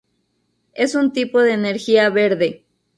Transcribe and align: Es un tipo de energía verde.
Es 0.73 0.95
un 0.95 1.13
tipo 1.13 1.41
de 1.43 1.53
energía 1.53 2.09
verde. 2.09 2.65